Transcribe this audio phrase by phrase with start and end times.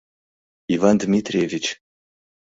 [0.73, 1.65] Иван Дмитревич!